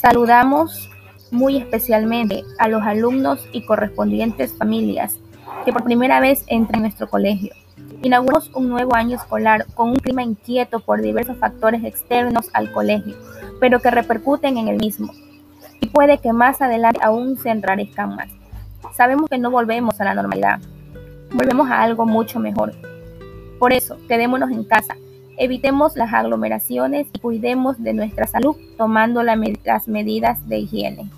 Saludamos 0.00 0.88
muy 1.32 1.56
especialmente 1.56 2.44
a 2.60 2.68
los 2.68 2.82
alumnos 2.82 3.44
y 3.50 3.66
correspondientes 3.66 4.56
familias 4.56 5.18
que 5.64 5.72
por 5.72 5.82
primera 5.82 6.20
vez 6.20 6.44
entran 6.46 6.76
en 6.76 6.82
nuestro 6.82 7.10
colegio. 7.10 7.52
Inauguramos 8.02 8.48
un 8.54 8.68
nuevo 8.68 8.94
año 8.94 9.16
escolar 9.16 9.66
con 9.74 9.90
un 9.90 9.96
clima 9.96 10.22
inquieto 10.22 10.78
por 10.78 11.02
diversos 11.02 11.36
factores 11.38 11.82
externos 11.82 12.48
al 12.52 12.70
colegio, 12.70 13.16
pero 13.58 13.80
que 13.80 13.90
repercuten 13.90 14.56
en 14.56 14.68
el 14.68 14.76
mismo. 14.76 15.12
Y 15.80 15.88
puede 15.88 16.18
que 16.18 16.32
más 16.32 16.62
adelante 16.62 17.00
aún 17.02 17.36
se 17.36 17.50
enrarezcan 17.50 18.14
más. 18.14 18.28
Sabemos 18.94 19.28
que 19.28 19.38
no 19.38 19.50
volvemos 19.50 20.00
a 20.00 20.04
la 20.04 20.14
normalidad, 20.14 20.60
volvemos 21.32 21.68
a 21.68 21.82
algo 21.82 22.06
mucho 22.06 22.38
mejor. 22.38 22.72
Por 23.58 23.72
eso, 23.72 23.98
quedémonos 24.06 24.52
en 24.52 24.62
casa, 24.62 24.96
evitemos 25.38 25.96
las 25.96 26.12
aglomeraciones 26.12 27.06
y 27.12 27.18
cuidemos 27.18 27.82
de 27.82 27.94
nuestra 27.94 28.26
salud 28.26 28.56
tomando 28.76 29.22
las 29.22 29.88
medidas 29.88 30.48
de 30.48 30.58
higiene. 30.58 31.10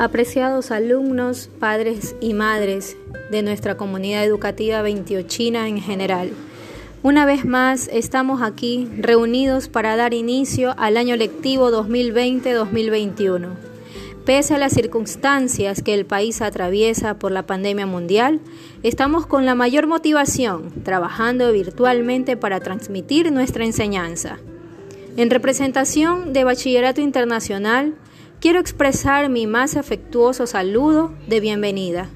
Apreciados 0.00 0.70
alumnos, 0.70 1.50
padres 1.58 2.16
y 2.22 2.32
madres 2.32 2.96
de 3.30 3.42
nuestra 3.42 3.76
comunidad 3.76 4.24
educativa 4.24 4.80
28 4.80 5.42
en 5.66 5.78
general, 5.78 6.30
una 7.02 7.24
vez 7.24 7.46
más 7.46 7.88
estamos 7.92 8.42
aquí 8.42 8.86
reunidos 8.98 9.68
para 9.68 9.96
dar 9.96 10.12
inicio 10.12 10.74
al 10.76 10.98
año 10.98 11.16
lectivo 11.16 11.70
2020-2021. 11.70 13.48
Pese 14.26 14.54
a 14.54 14.58
las 14.58 14.74
circunstancias 14.74 15.82
que 15.82 15.94
el 15.94 16.04
país 16.04 16.42
atraviesa 16.42 17.18
por 17.18 17.32
la 17.32 17.46
pandemia 17.46 17.86
mundial, 17.86 18.40
estamos 18.82 19.24
con 19.24 19.46
la 19.46 19.54
mayor 19.54 19.86
motivación 19.86 20.70
trabajando 20.84 21.50
virtualmente 21.52 22.36
para 22.36 22.60
transmitir 22.60 23.32
nuestra 23.32 23.64
enseñanza. 23.64 24.38
En 25.16 25.30
representación 25.30 26.34
de 26.34 26.44
Bachillerato 26.44 27.00
Internacional, 27.00 27.94
quiero 28.40 28.60
expresar 28.60 29.30
mi 29.30 29.46
más 29.46 29.76
afectuoso 29.76 30.46
saludo 30.46 31.14
de 31.26 31.40
bienvenida, 31.40 32.10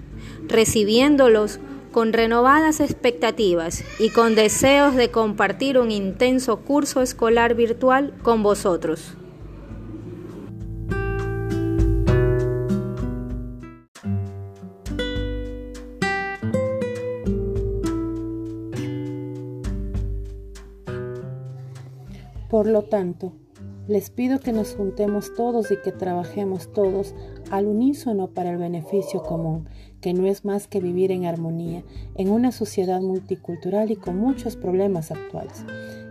recibiéndolos 0.47 1.59
con 1.95 2.13
renovadas 2.13 2.81
expectativas 2.81 3.85
y 4.01 4.11
con 4.11 4.35
deseos 4.35 4.97
de 4.97 5.13
compartir 5.13 5.79
un 5.79 5.93
intenso 5.93 6.57
curso 6.57 7.03
escolar 7.03 7.55
virtual 7.55 8.13
con 8.25 8.43
vosotros. 8.43 9.15
Por 22.51 22.67
lo 22.67 22.83
tanto, 22.83 23.35
les 23.87 24.09
pido 24.11 24.41
que 24.41 24.53
nos 24.53 24.75
juntemos 24.75 25.35
todos 25.35 25.71
y 25.71 25.77
que 25.77 25.93
trabajemos 25.93 26.73
todos 26.73 27.15
al 27.51 27.67
unísono 27.67 28.29
para 28.29 28.51
el 28.51 28.57
beneficio 28.57 29.23
común, 29.23 29.69
que 30.01 30.15
no 30.15 30.27
es 30.27 30.45
más 30.45 30.69
que 30.69 30.81
vivir 30.81 31.13
en 31.13 31.27
armonía 31.27 31.85
en 32.15 32.31
una 32.31 32.51
sociedad 32.51 33.01
multicultural 33.01 33.91
y 33.91 33.97
con 33.97 34.19
muchos 34.19 34.57
problemas 34.57 35.11
actuales. 35.11 35.65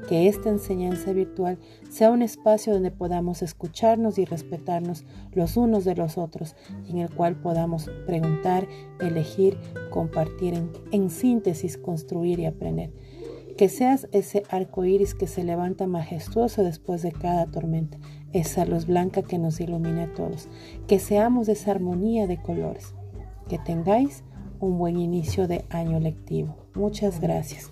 Que 0.08 0.28
esta 0.28 0.50
enseñanza 0.50 1.14
virtual 1.14 1.58
sea 1.90 2.12
un 2.12 2.22
espacio 2.22 2.74
donde 2.74 2.92
podamos 2.92 3.42
escucharnos 3.42 4.18
y 4.20 4.26
respetarnos 4.26 5.06
los 5.32 5.56
unos 5.56 5.86
de 5.86 5.96
los 5.96 6.18
otros, 6.18 6.56
en 6.90 6.98
el 6.98 7.10
cual 7.10 7.38
podamos 7.38 7.90
preguntar, 8.06 8.68
elegir, 9.00 9.58
compartir, 9.90 10.54
en, 10.54 10.72
en 10.92 11.10
síntesis, 11.10 11.78
construir 11.78 12.40
y 12.40 12.46
aprender 12.46 12.92
que 13.58 13.70
seas 13.70 14.08
ese 14.12 14.44
arco 14.50 14.86
iris 14.86 15.14
que 15.14 15.28
se 15.28 15.44
levanta 15.44 15.88
majestuoso 15.88 16.64
después 16.64 17.02
de 17.02 17.12
cada 17.12 17.46
tormenta, 17.48 17.98
esa 18.32 18.66
luz 18.66 18.88
blanca 18.88 19.22
que 19.22 19.38
nos 19.38 19.60
ilumina 19.60 20.06
a 20.06 20.14
todos, 20.14 20.50
que 20.88 21.00
seamos 21.00 21.50
esa 21.50 21.72
armonía 21.72 22.28
de 22.28 22.42
colores, 22.42 22.96
que 23.48 23.60
tengáis 23.60 24.24
un 24.60 24.78
buen 24.78 24.98
inicio 24.98 25.48
de 25.48 25.66
año 25.70 26.00
lectivo. 26.00 26.56
Muchas 26.74 27.20
gracias. 27.20 27.72